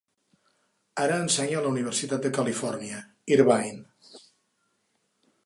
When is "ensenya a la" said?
1.25-1.73